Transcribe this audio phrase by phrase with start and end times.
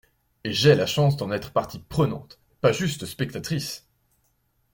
[0.43, 3.87] Et j’ai la chance d’en être partie prenante, pas juste spectatrice.